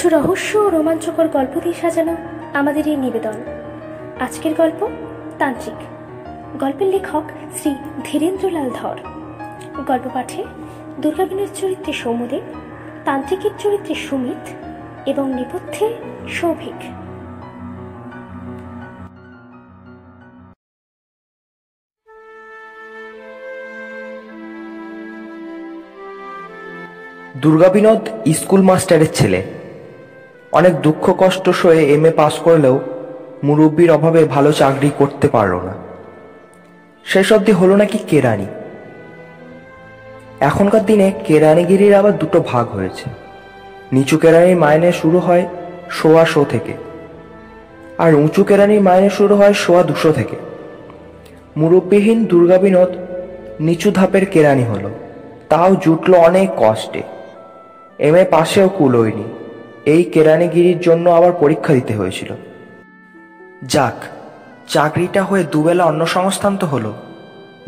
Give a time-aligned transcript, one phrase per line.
[0.00, 2.16] কিছু রহস্য ও রোমাঞ্চকর গল্প দিয়ে সাজানো
[2.54, 3.36] আমাদের এই নিবেদন।
[4.20, 4.88] আজকের গল্প
[5.38, 5.80] তান্ত্রিক।
[6.60, 7.24] গল্পের লেখক
[7.56, 7.74] শ্রী
[8.04, 8.96] ধীরেন্দ্রলাল ধর।
[9.86, 10.44] গল্প পাঠে
[10.98, 12.44] দুর্গাবিনের চরিত্রে সৌমদেব
[13.04, 14.44] তান্ত্রিকের চরিত্রে সুমিত
[15.08, 15.86] এবং নেপথ্যে
[16.28, 16.80] সৌভিক।
[27.36, 28.02] দুর্গাবিনোদ
[28.34, 29.59] স্কুল মাস্টারের ছেলে।
[30.52, 32.76] অনেক দুঃখ কষ্ট সয়ে এম এ পাস করলেও
[33.44, 35.74] মুরব্বীর অভাবে ভালো চাকরি করতে পারল না।
[37.04, 38.48] শেষ অবধি হলো নাকি কেরানি?
[40.40, 43.06] এখনকার দিনে কেরানিগিরির আবার দুটো ভাগ হয়েছে।
[43.92, 45.44] নিচু কেরানির মাইনে শুরু হয়
[45.90, 46.74] সোয়া শো থেকে,
[47.98, 50.36] আর উঁচু কেরানির মাইনে শুরু হয় সোয়া দুশো থেকে।
[51.56, 52.90] মুরব্বিহীন দুর্গাবিনোদ
[53.60, 54.90] নিচু ধাপের কেরানি হলো।
[55.48, 57.02] তাও জুটলো অনেক কষ্টে।
[57.98, 59.26] এম এ পাশেও কুলোয়নি
[59.84, 62.32] এই কেরানিগিরির জন্য আবার পরীক্ষা দিতে হয়েছিল।
[63.62, 63.94] যাক,
[64.68, 66.92] চাকরিটা হয়ে দুবেলা অন্য সংস্থান তো হলো।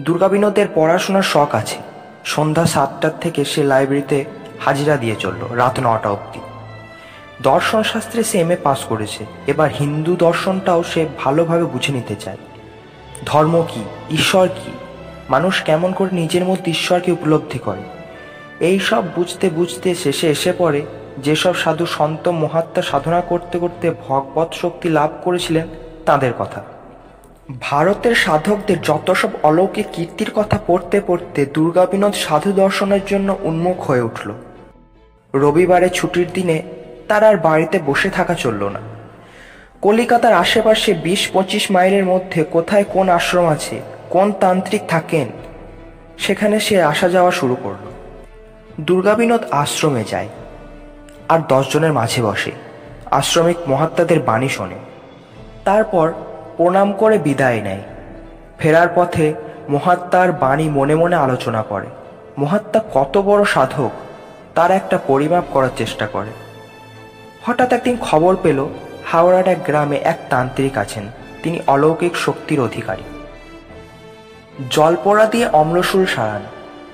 [0.00, 1.76] দুর্গাবিনোদের পড়াশোনার শখ আছে।
[2.24, 4.24] সন্ধ্যা সাতটার থেকে সে লাইব্রেরিতে
[4.60, 6.40] হাজিরা দিয়ে চলল রাত নটা অবধি।
[7.42, 12.38] দর্শন শাস্ত্রে সে এম এ পাস করেছে। এবার হিন্দু দর্শনটাও সে ভালোভাবে বুঝে নিতে চায়।
[13.26, 13.84] ধর্ম কি?
[14.10, 14.72] ঈশ্বর কি?
[15.30, 17.82] মানুষ কেমন করে নিজের মধ্যে ঈশ্বরকে উপলব্ধি করে?
[18.60, 20.82] এই সব বুঝতে বুঝতে শেষে এসে পড়ে
[21.18, 25.66] যেসব সাধু সন্ত মহাত্মা সাধনা করতে করতে ভগবত শক্তি লাভ করেছিলেন
[26.06, 26.62] তাদের কথা।
[27.60, 34.00] ভারতের সাধকদের যত সব অলৌকিক কীর্তির কথা পড়তে পড়তে দুর্গাবিনোদ সাধু দর্শনের জন্য উন্মুখ হয়ে
[34.00, 34.32] উঠল।
[35.34, 36.62] রবিবারে ছুটির দিনে
[37.08, 38.80] তার আর বাড়িতে বসে থাকা চলল না।
[39.82, 45.28] কলিকাতার আশেপাশে বিশ পঁচিশ মাইলের মধ্যে কোথায় কোন আশ্রম আছে, কোন তান্ত্রিক থাকেন,
[46.18, 47.84] সেখানে সে আসা যাওয়া শুরু করল।
[48.80, 50.28] দুর্গাবিনোদ আশ্রমে যায়।
[51.32, 52.52] আর দশজনের মাঝে বসে।
[53.10, 54.78] আশ্রমিক মহাত্মাদের বাণী শোনে।
[55.64, 56.12] তারপর
[56.56, 57.80] প্রণাম করে বিদায় নেয়।
[58.58, 59.34] ফেরার পথে
[59.68, 61.86] মহাত্মার বাণী মনে মনে আলোচনা করে।
[62.38, 63.90] মহাত্মা কত বড় সাধক,
[64.54, 66.30] তার একটা পরিমাপ করার চেষ্টা করে।
[67.46, 68.68] হঠাৎ একদিন খবর পেল,
[69.04, 71.04] হাওড়ার এক গ্রামে এক তান্ত্রিক আছেন।
[71.42, 73.02] তিনি অলৌকিক শক্তির অধিকারী।
[74.70, 76.42] জলপড়া দিয়ে অম্লশুল সারান।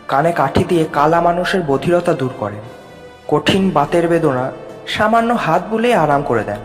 [0.09, 2.78] কানে কাঠি দিয়ে কালা মানুষের বধিরতা দূর করেন।
[3.28, 4.53] কঠিন বাতের বেদনা
[4.87, 6.56] সামান্য হাত বুলেই আরাম করে দেন।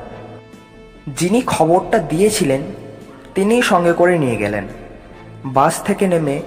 [1.08, 2.62] যিনি খবরটা দিয়েছিলেন,
[3.36, 4.68] তিনিই সঙ্গে করে নিয়ে গেলেন।
[5.46, 6.42] বাস থেকে নেমে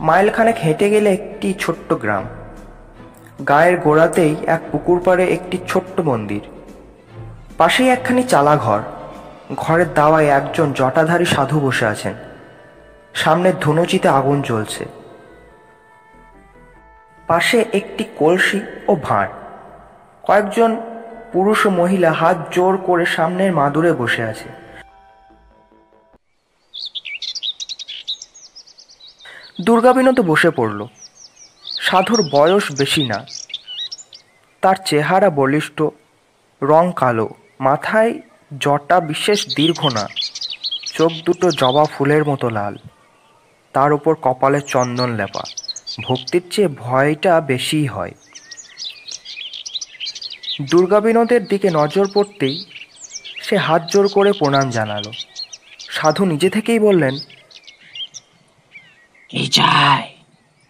[0.00, 2.24] মাইলখানেক হেঁটে গেলে একটি ছোট্ট গ্রাম।
[3.48, 6.40] গায়ের গোড়াতেই এক পুকুর পাড়ে একটি ছোট্ট মন্দির।
[7.58, 8.80] পাশেই একখানি চালা ঘর
[9.56, 12.14] ঘরের দাওয়ায় একজন জটাধারী সাধু বসে আছেন।
[13.14, 14.84] সামনে ধনুচিতে আগুন জ্বলছে।
[17.26, 19.28] পাশে একটি কলসি ও ভাঁড়।
[20.26, 20.70] কয়েকজন
[21.32, 24.48] পুরুষ ও মহিলা হাত জোর করে সামনের মাদুরে বসে আছে।
[29.66, 30.80] দুর্গাবিনোদ বসে পড়ল।
[31.80, 33.18] সাধুর বয়স বেশি না।
[34.62, 35.78] তার চেহারা বলিষ্ঠ,
[36.62, 37.28] রং কালো,
[37.60, 38.12] মাথায়
[38.60, 40.04] জটা বিশেষ দীর্ঘ না,
[40.96, 42.74] চোখ দুটো জবা ফুলের মতো লাল।
[43.74, 45.42] তার উপর কপালে চন্দন লেপা।
[46.06, 48.14] ভক্তির চেয়ে ভয়টা বেশিই হয়।
[50.70, 52.64] দুর্গাবিনোদের দিকে নজর পড়তেই
[53.42, 55.12] সে হাত জোর করে প্রণাম জানালো।
[55.90, 57.18] সাধু নিজে থেকেই বললেন,
[59.28, 60.14] কি চাই,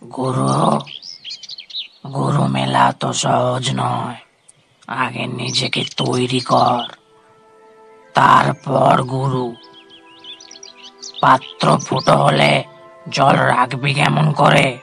[0.04, 0.80] গুরু?
[2.08, 4.14] গুরু মেলা তো সহজ নয়।
[4.86, 6.94] আগে নিজেকে তৈরি কর।
[8.14, 9.54] তারপর গুরু।
[11.20, 12.64] পাত্র ফুটো হলে
[13.08, 14.78] জল রাখবি কেমন করে?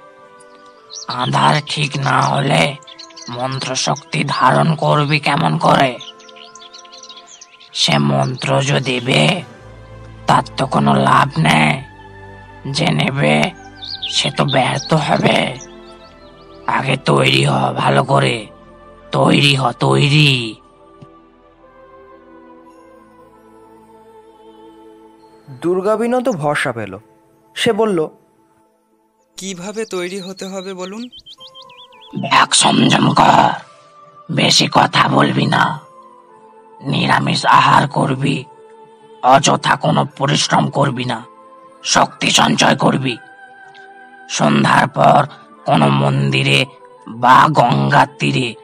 [1.08, 2.76] আধার ঠিক না হলে
[3.30, 5.98] মন্ত্র শক্তি ধারণ করবি কেমন করে?
[7.74, 9.42] সে মন্ত্র যে দেবে
[10.28, 11.84] তার তো কোনো লাভ নেই।
[12.72, 13.52] যে নেবে
[14.10, 15.58] সে তো ব্যর্থ হবে।
[16.68, 18.48] আগে তৈরি হ ভালো করে।
[19.12, 20.56] তৈরি হ তৈরি।
[25.62, 26.98] দুর্গাবিনোদ ভরসা পেল।
[27.56, 28.08] সে বলল
[29.38, 31.10] কীভাবে তৈরি হতে হবে বলুন?
[32.14, 33.50] এক সংযম কর
[34.32, 35.80] বেশি কথা বলবি না।
[36.82, 38.46] নিরামিষ আহার করবি,
[39.24, 41.24] অযথা কোনো পরিশ্রম করবি না,
[41.84, 43.18] শক্তি সঞ্চয় করবি।
[44.30, 45.28] সন্ধ্যার পর
[45.66, 46.66] কোনো মন্দিরে
[47.08, 48.56] বা গঙ্গার তীরে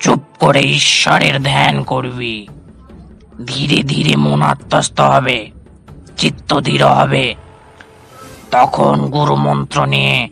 [0.00, 2.48] চুপ করে ঈশ্বরের ধ্যান করবি।
[3.46, 5.50] ধীরে ধীরে মন আত্মস্থ হবে,
[6.16, 7.34] চিত্ত দৃঢ় হবে।
[8.50, 10.28] তখন গুরু মন্ত্র নিয়ে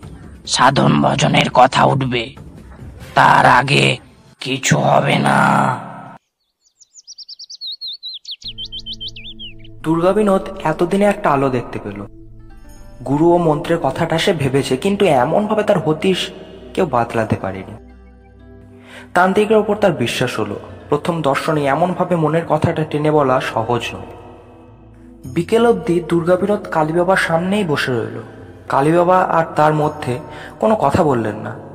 [0.47, 2.44] সাধন ভজনের কথা উঠবে।
[3.15, 3.97] তার আগে
[4.41, 5.39] কিছু হবে না।
[9.83, 12.07] দুর্গা বিনোদ এতদিনে একটা আলো দেখতে পেল।
[13.05, 16.31] গুরু ও মন্ত্রের কথাটা সে ভেবেছে, কিন্তু এমনভাবে তার হতিশ
[16.75, 17.75] কেউ বাতলাতে পারেনি।
[19.15, 24.13] তান্ত্রিকের ওপর তার বিশ্বাস হলো, প্রথম দর্শনে এমনভাবে মনের কথাটা টেনে বলা সহজ নয়।
[25.25, 28.19] বিকেল অবধি দুর্গাবিনোদ কালীবাবার সামনেই বসে রইল।
[28.69, 30.19] কালীবাবা আর তার মধ্যে
[30.61, 31.74] কোনো কথা বললেন না।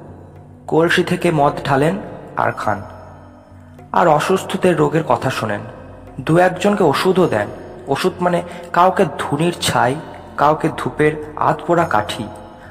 [0.69, 1.97] কলসি থেকে মদ ঢালেন
[2.37, 2.81] আর খান।
[3.91, 5.59] আর অসুস্থদের রোগের কথা শোনেন।
[6.21, 7.47] দু একজনকে ওষুধও দেন।
[7.87, 8.43] ওষুধ মানে
[8.73, 9.95] কাউকে ধুনির ছাই,
[10.37, 12.27] কাউকে ধূপের আধপোড়া কাঠি।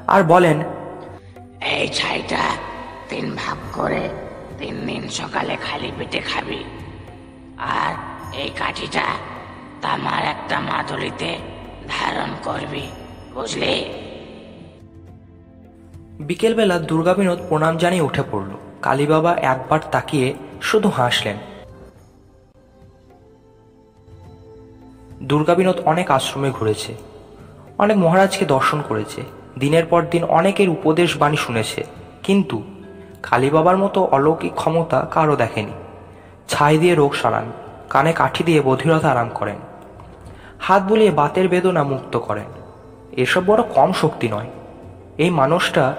[0.06, 0.62] আর বলেন,
[1.60, 2.38] এই ছাইটা
[3.08, 4.08] তিন ভাগ করে
[4.58, 6.64] তিন দিন সকালে খালি পেটে খাবি।
[7.58, 7.94] আর
[8.34, 9.02] এই কাঠিটা
[9.82, 11.38] তামার একটা মাদুলিতে
[11.88, 12.90] ধারণ করবি,
[13.34, 14.07] বুঝলি?
[16.18, 18.50] বিকেলবেলা দুর্গা বিনোদ প্রণাম জানিয়ে উঠে পড়ল।
[18.82, 21.36] কালীবাবা একবার তাকিয়ে শুধু হাসলেন।
[25.22, 26.94] দুর্গা বিনোদ অনেক আশ্রমে ঘুরেছে।
[27.78, 29.22] অনেক মহারাজকে দর্শন করেছে।
[29.58, 31.84] দিনের পর দিন অনেকের উপদেশ বাণী শুনেছে।
[32.22, 32.62] কিন্তু
[33.22, 35.72] কালীবাবার মতো অলৌকিক ক্ষমতা কারও দেখেনি।
[36.48, 37.52] ছাই দিয়ে রোগ সারান,
[37.90, 39.56] কানে কাঠি দিয়ে বধিরতা আরাম করেন।
[40.60, 42.44] হাত বুলিয়ে বাতের বেদনা মুক্ত করেন।
[43.12, 44.50] এসব বড় কম শক্তি নয়।
[45.18, 45.94] এই মানুষটা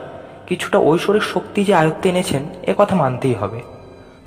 [0.49, 3.61] কিছুটা ঐশ্বরিক শক্তি যে আয়ত্তে এনেছেন, এ কথা মানতেই হবে।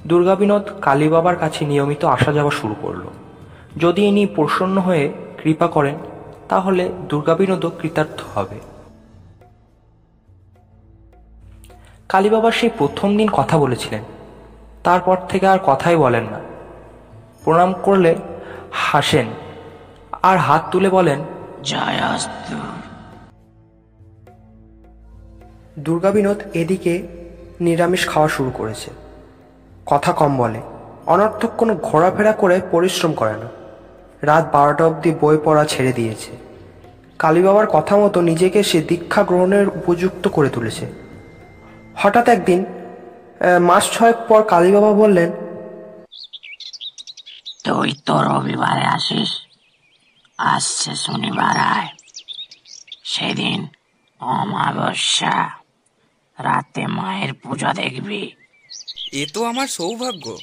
[0.07, 3.01] দুর্গাবিনোদ কালীবাবার কাছে নিয়মিত আসা যাওয়া শুরু করল।
[3.77, 5.99] যদি ইনি প্রসন্ন হয়ে কৃপা করেন,
[6.49, 8.61] তাহলে দুর্গাবিনোদও কৃতার্থ হবে।
[12.09, 14.05] কালীবাবা সেই প্রথম দিন কথা বলেছিলেন।
[14.85, 16.41] তারপর থেকে আর কথাই বলেন না।
[17.45, 18.15] প্রণাম করলে
[18.73, 19.27] হাসেন,
[20.23, 21.25] আর হাত তুলে বলেন
[21.63, 22.57] জয়স্তু
[25.79, 27.09] দুর্গাবিনোদ এদিকে
[27.61, 28.91] নিরামিষ খাওয়া শুরু করেছে।
[29.87, 30.61] কথা কম বলে,
[31.07, 33.49] অনর্থক কোনো ঘোরাফেরা করে পরিশ্রম করে না।
[34.23, 36.37] রাত বারোটা অবধি বই পড়া ছেড়ে দিয়েছে।
[37.19, 40.93] কালীবাবার কথা মতো নিজেকে সে দীক্ষা গ্রহণের উপযুক্ত করে তুলেছে।
[41.97, 42.65] হঠাৎ একদিন
[43.61, 45.31] মাস ছয়েক পর কালীবাবা বললেন,
[47.65, 49.31] তুই তো রবিবারে আসিস?
[50.39, 51.89] আসছে শনিবার আয়।
[53.05, 53.67] সেদিন
[54.21, 55.62] অমাবস্যা।
[56.39, 58.33] রাতে মায়ের পূজা দেখবি।
[59.13, 60.39] এ তো আমার সৌভাগ্য।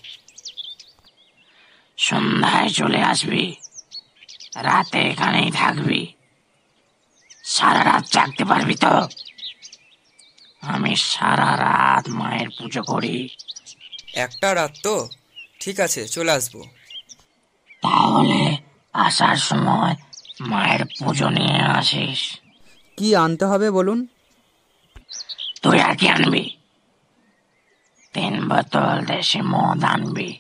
[1.98, 3.56] সন্ধ্যায় চলে আসবি।
[4.56, 6.14] রাতে এখানেই থাকবি।
[7.44, 9.08] সারা রাত জাগতে পারবি তো?
[10.62, 13.30] আমি সারা রাত মায়ের পুজো করি।
[14.14, 15.10] একটা রাত তো?
[15.60, 16.62] ঠিক আছে চলে আসব।
[17.82, 18.58] তাহলে
[18.94, 19.96] আসার সময়
[20.42, 22.40] মায়ের পুজো নিয়ে আসিস।
[22.98, 24.08] কি আনতে হবে বলুন?
[25.64, 26.58] তুই আর কি আনবি
[28.14, 30.40] তিন বোতল দেশি মদ আনবি।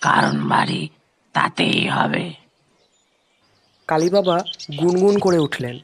[0.00, 0.88] কারণ বাড়ি
[1.32, 2.34] তাতেই হবে।
[3.88, 4.44] কালী বাবা
[4.80, 5.78] গুনগুন করে উঠলেন।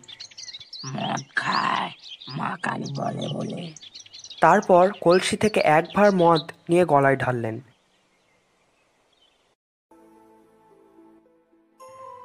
[0.87, 1.91] মদ খায়
[2.29, 3.73] মা কালী বলে বলে।
[4.41, 7.61] তারপর কলসি থেকে এক ভার মদ নিয়ে গলায় ঢাললেন।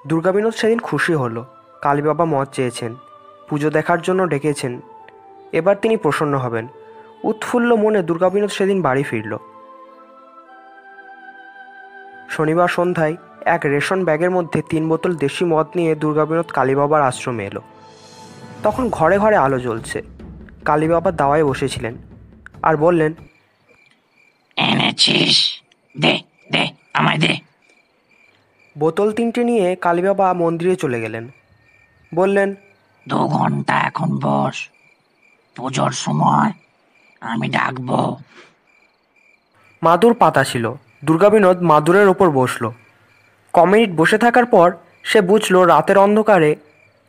[0.08, 1.46] দুর্গাবিনোদ সেদিন খুশি হলো।
[1.82, 2.96] কালী বাবা মদ চেয়েছেন।
[3.50, 4.82] পুজো দেখার জন্য ডেকেছেন।
[5.52, 6.68] এবার তিনি প্রসন্ন হবেন।
[7.24, 9.38] উৎফুল্ল মনে দুর্গাবিনোদ সেদিন বাড়ি ফিরল।
[12.30, 17.62] শনিবার সন্ধ্যায় এক রেশন ব্যাগের মধ্যে তিন বোতল দেশি মদ নিয়ে দুর্গাবিনোদ কালীবাবার আশ্রমে এলো।
[18.64, 20.02] তখন ঘরে ঘরে আলো জ্বলছে।
[20.66, 21.98] কালীবাবা দাওয়ায় বসেছিলেন
[22.64, 23.14] আর বললেন
[24.58, 25.62] এনেছিস?
[26.00, 26.20] দে
[26.52, 27.38] দে আমায় দে।
[28.78, 31.28] বোতল তিনটে নিয়ে কালীবাবা মন্দিরে চলে গেলেন।
[32.16, 32.56] বললেন
[33.10, 34.70] দু ঘণ্টা এখন বস।
[35.58, 36.52] পুজোর সময়
[37.22, 38.18] আমি ডাকবো।
[39.84, 40.74] মাদুর পাতা ছিল।
[41.06, 42.72] দুর্গাবিনোদ মাদুরের ওপর বসল।
[43.54, 44.72] ক মিনিট বসে থাকার পর
[45.04, 46.56] সে বুঝলো রাতের অন্ধকারে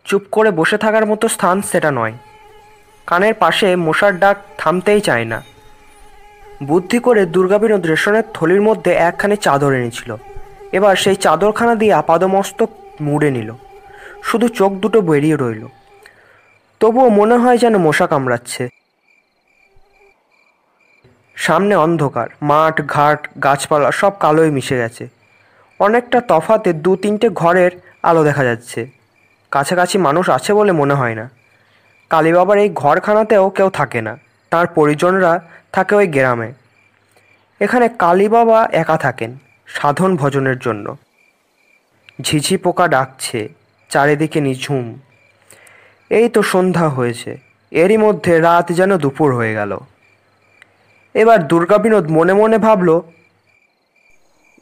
[0.04, 2.12] চুপ করে বসে থাকার মতো স্থান সেটা নয়।
[3.06, 5.42] কানের পাশে মশার ডাক থামতেই চায় না।
[6.62, 10.16] বুদ্ধি করে দুর্গাবিনোদ রেশনের থলির মধ্যে একখানি চাদর এনেছিল।
[10.72, 13.52] এবার সেই চাদরখানা দিয়ে আপাদমস্তক মুড়ে নিল।
[14.22, 15.66] শুধু চোখ দুটো বেরিয়ে রইল।
[16.80, 18.68] তবুও মনে হয় যেন মশা কামড়াচ্ছে।
[21.36, 25.08] সামনে অন্ধকার, মাঠ, ঘাট, গাছপালা সব কালোয় মিশে গেছে।
[25.78, 27.70] অনেকটা তফাতে দু তিনটে ঘরের
[28.02, 28.90] আলো দেখা যাচ্ছে।
[29.50, 31.30] কাছাকাছি মানুষ আছে বলে মনে হয় না।
[32.10, 34.18] কালীবাবার এই ঘরখানাতেও কেউ থাকে না।
[34.50, 35.40] তার পরিজনরা
[35.72, 36.52] থাকে ওই গ্রামে।
[37.60, 40.96] এখানে কালীবাবা একা থাকেন, সাধন ভজনের জন্য।
[42.22, 43.48] ঝিঝি পোকা ডাকছে,
[43.88, 44.98] চারিদিকে নিঝুম।
[46.10, 47.36] এই তো সন্ধ্যা হয়েছে
[47.72, 49.78] এরই মধ্যে রাত যেন দুপুর হয়ে গেল।
[51.14, 53.00] এবার দুর্গাবিনোদ মনে মনে ভাবল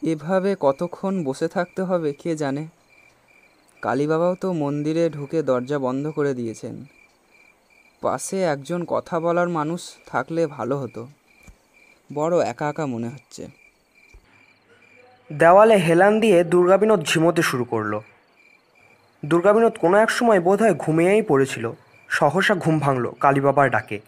[0.03, 2.67] এভাবে কতক্ষণ বসে থাকতে হবে কে জানে?
[3.81, 6.85] কালীবাবাও তো মন্দিরে ঢুকে দরজা বন্ধ করে দিয়েছেন।
[8.01, 11.07] পাশে একজন কথা বলার মানুষ থাকলে ভালো হতো।
[12.13, 13.47] বড় একা একা মনে হচ্ছে।
[15.33, 17.99] দেওয়ালে হেলান দিয়ে দুর্গাবিনোদ ঝিমোতে শুরু করল।
[19.25, 21.71] দুর্গাবিনোদ কোনো এক সময় বোধহয় ঘুমিয়েই পড়েছিল।
[22.09, 23.99] সহসা ঘুম ভাঙলো কালীবাবার ডাকে।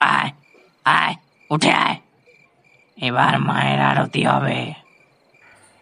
[0.00, 0.30] আয়
[0.84, 1.14] আয়
[1.50, 1.96] উঠে আয়।
[3.02, 4.72] এবার মায়ের আরতি হবে।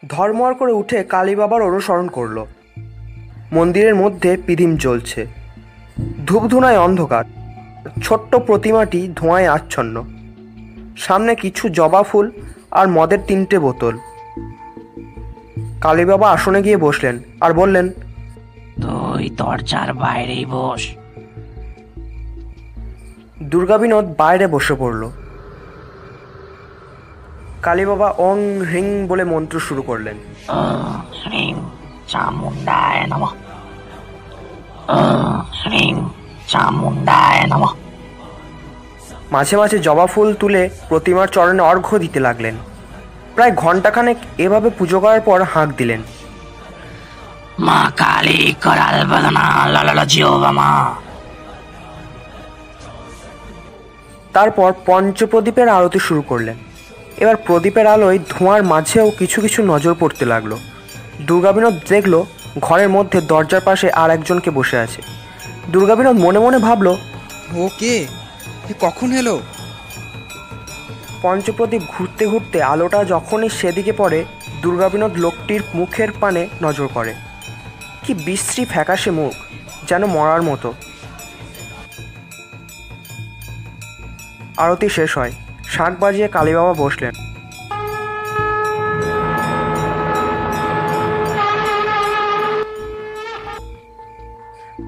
[0.09, 2.45] ধর্মর করে উঠে কালীবাবার অনুসরণ করল।
[3.53, 5.27] মন্দিরের মধ্যে পিদিম জ্বলছে।
[6.27, 7.25] ধূপধুনায় অন্ধকার।
[8.03, 10.05] ছোট্ট প্রতিমাটি ধোঁয়ায় আচ্ছন্ন।
[10.97, 12.31] সামনে কিছু জবা ফুল
[12.71, 13.99] আর মদের তিনটে বোতল।
[15.81, 17.89] কালীবাবা আসনে গিয়ে বসলেন আর বললেন
[18.83, 20.91] তুই দরজার বাইরেই বস।
[23.43, 25.11] দুর্গা বিনোদ বাইরে বসে পড়ল।
[27.63, 30.17] কালী বাবা অং হ্রিং বলে মন্ত্র শুরু করলেন।
[30.49, 31.71] ওম হ্রিং
[32.09, 33.23] চামুন্ডায় নম।
[34.89, 36.09] ওম হ্রিং
[36.49, 37.67] চামুন্ডায় নম।
[39.33, 42.55] মাঝে মাঝে জবা ফুল তুলে প্রতিমার চরণে অর্ঘ্য দিতে লাগলেন।
[43.35, 46.03] প্রায় ঘন্টাখানেক এভাবে পুজো করার পর হাঁক দিলেন।
[47.61, 50.95] মা কালী করাল বদনা ললল জিও মা।
[54.33, 56.57] তারপর পঞ্চপ্রদীপের আরতি শুরু করলেন।
[57.17, 60.57] এবার প্রদীপের আলোয় ধোঁয়ার মাঝেও কিছু কিছু নজর পড়তে লাগল।
[61.21, 62.23] দুর্গাবিনোদ দেখল
[62.61, 65.03] ঘরের মধ্যে দরজার পাশে আর একজনকে বসে আছে।
[65.69, 66.99] দুর্গাবিনোদ মনে মনে ভাবলো
[67.55, 68.07] ও কে?
[68.81, 69.41] কখন এলো?
[71.23, 74.25] পঞ্চপ্রদীপ ঘুরতে ঘুরতে আলোটা যখনই সেদিকে পড়ে
[74.63, 77.15] দুর্গাবিনোদ লোকটির মুখের পানে নজর করে।
[78.11, 79.33] কি বিশ্রী ফ্যাকাশে মুখ
[79.89, 80.75] যেন মরার মতো।
[84.57, 85.33] আরতি শেষ হয়
[85.69, 87.15] শাঁখ বাজিয়ে কালীবাবা বসলেন।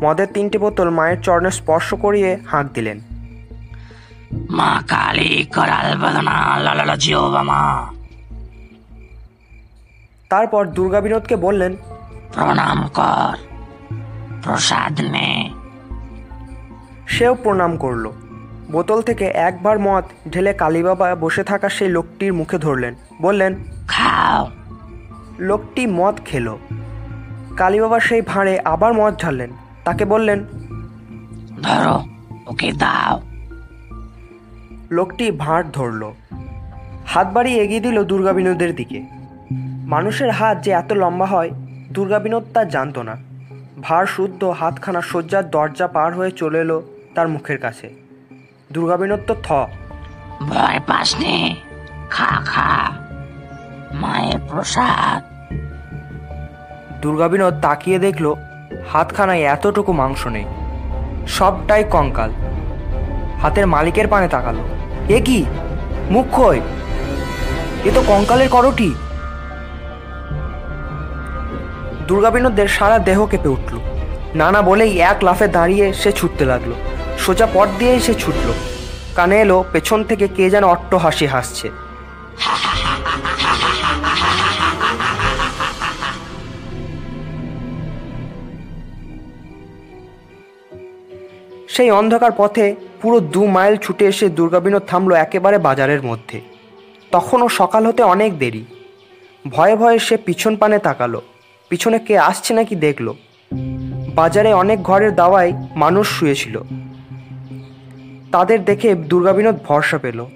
[0.05, 3.00] মদের তিনটে বোতল মায়ের চরণে স্পর্শ করিয়ে হাঁক দিলেন।
[4.50, 7.62] মা কালী করাল বদনা ললল জিও মা।
[10.29, 11.76] তারপর দুর্গা দুর্গাবিনোদকে বললেন
[12.32, 13.36] প্রণাম কর।
[14.42, 15.50] প্রসাদ নে।
[17.06, 18.10] সেও প্রণাম করল।
[18.72, 23.54] বোতল থেকে একবার মদ ঢেলে কালীবাবা বসে থাকা সেই লোকটির মুখে ধরলেন। বললেন
[23.88, 24.48] খাও।
[25.38, 26.58] লোকটি মদ খেলো।
[27.56, 29.50] কালীবাবা সেই ভাঁড়ে আবার মদ ঢাললেন।
[29.84, 30.44] তাকে বললেন
[31.62, 32.04] ধরো
[32.46, 33.20] ওকে দাও।
[34.90, 36.12] লোকটি ভাঁড় ধরল।
[37.06, 39.02] হাত বাড়িয়ে এগিয়ে দিল দুর্গাবিনোদের দিকে।
[39.86, 41.50] মানুষের হাত যে এত লম্বা হয়
[41.92, 43.16] দুর্গা বিনোদ তা জানতো না।
[43.80, 46.82] ভার শুদ্ধ হাতখানা শয্যার দরজা পার হয়ে চলে এলো
[47.14, 47.94] তার মুখের কাছে।
[48.72, 49.52] দুর্গা বিনোদ তো থ।
[50.42, 51.56] ভয় পাসনি
[52.11, 52.90] খা খা।
[53.92, 55.22] মায়ের প্রসাদ।
[57.02, 58.34] দুর্গা বিনোদ তাকিয়ে দেখল
[58.92, 60.44] হাতখানায় এতটুকু মাংস নেই।
[61.28, 62.30] সবটাই কঙ্কাল।
[63.42, 64.62] হাতের মালিকের পানে তাকালো।
[65.08, 65.44] এ কি?
[66.11, 66.40] মুখ
[67.84, 68.94] এ তো কঙ্কালের করটি।
[72.12, 73.78] দুর্গা বিনোদের সারা দেহ কেঁপে উঠল।
[74.35, 76.73] নানা বলেই এক লাফে দাঁড়িয়ে সে ছুটতে লাগল।
[77.19, 78.52] সোজা পথ দিয়েই সে ছুটল।
[79.14, 81.71] কানে এলো, পেছন থেকে কে যেন অট্ট হাসি হাসছে।
[91.69, 96.40] সেই অন্ধকার পথে পুরো দু মাইল ছুটে এসে দুর্গাবিনোদ থামলো একেবারে বাজারের মধ্যে।
[97.11, 98.64] তখনও সকাল হতে অনেক দেরি।
[99.49, 101.23] ভয়ে ভয়ে সে পিছন পানে তাকালো।
[101.73, 103.14] পিছনে কে আসছে নাকি দেখল।
[104.14, 106.62] বাজারে অনেক ঘরের দাওয়ায় মানুষ শুয়েছিল।
[108.33, 110.26] তাদের দেখে দুর্গাবিনোদ ভরসা পেল।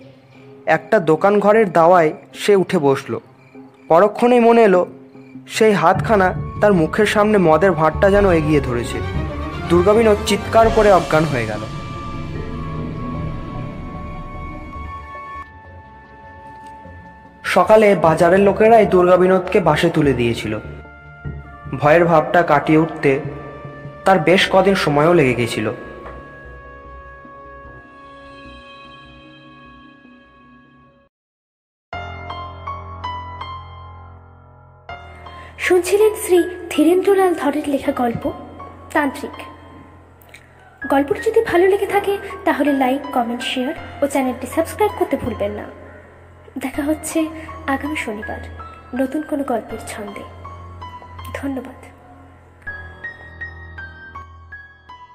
[0.66, 3.18] একটা দোকান ঘরের দাওয়ায় সে উঠে বসল।
[3.88, 4.86] পরক্ষণেই মনে এলো,
[5.48, 8.98] সেই হাতখানা তার মুখের সামনে মদের ভাঁটটা যেন এগিয়ে ধরেছে।
[9.68, 11.60] দুর্গাবিনোদ চিৎকার করে অজ্ঞান হয়ে গেল।
[17.44, 20.58] সকালে বাজারের লোকেরাই দুর্গাবিনোদকে বাসে তুলে দিয়েছিল।
[21.74, 23.20] ভয়ের ভাবটা কাটিয়ে উঠতে
[24.04, 25.72] তার বেশ কদিন সময়ও লেগে গেছিল।
[35.58, 36.38] শুনছিলেন শ্রী
[36.70, 38.32] ধীরেন্দ্রলাল ধরের লেখা গল্প?
[38.92, 39.36] তান্ত্রিক।
[40.90, 45.64] গল্পটি যদি ভালো লেগে থাকে, তাহলে লাইক, কমেন্ট, শেয়ার ও চ্যানেলটি সাবস্ক্রাইব করতে ভুলবেন না।
[46.58, 47.26] দেখা হচ্ছে
[47.66, 48.40] আগামী শনিবার,
[49.00, 50.45] নতুন কোনো গল্পের ছন্দে।
[51.36, 51.95] ধন্যবাদ।